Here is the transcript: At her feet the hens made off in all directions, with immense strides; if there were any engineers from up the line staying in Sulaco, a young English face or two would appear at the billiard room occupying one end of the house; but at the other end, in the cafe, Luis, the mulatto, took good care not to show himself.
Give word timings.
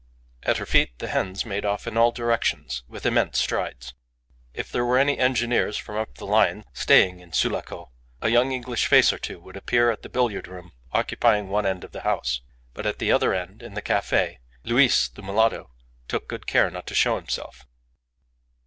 At 0.41 0.57
her 0.57 0.65
feet 0.65 0.97
the 0.97 1.09
hens 1.09 1.45
made 1.45 1.63
off 1.63 1.85
in 1.85 1.95
all 1.95 2.11
directions, 2.11 2.81
with 2.87 3.05
immense 3.05 3.37
strides; 3.37 3.93
if 4.51 4.71
there 4.71 4.83
were 4.83 4.97
any 4.97 5.19
engineers 5.19 5.77
from 5.77 5.95
up 5.95 6.15
the 6.15 6.25
line 6.25 6.63
staying 6.73 7.19
in 7.19 7.33
Sulaco, 7.33 7.91
a 8.19 8.29
young 8.29 8.51
English 8.51 8.87
face 8.87 9.13
or 9.13 9.19
two 9.19 9.39
would 9.41 9.55
appear 9.55 9.91
at 9.91 10.01
the 10.01 10.09
billiard 10.09 10.47
room 10.47 10.71
occupying 10.91 11.49
one 11.49 11.67
end 11.67 11.83
of 11.83 11.91
the 11.91 12.01
house; 12.01 12.41
but 12.73 12.87
at 12.87 12.97
the 12.97 13.11
other 13.11 13.35
end, 13.35 13.61
in 13.61 13.75
the 13.75 13.79
cafe, 13.83 14.39
Luis, 14.63 15.07
the 15.07 15.21
mulatto, 15.21 15.69
took 16.07 16.27
good 16.27 16.47
care 16.47 16.71
not 16.71 16.87
to 16.87 16.95
show 16.95 17.17
himself. 17.17 17.67